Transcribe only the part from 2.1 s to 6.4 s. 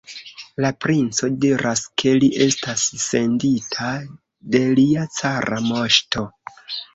li estas sendita de lia cara moŝto!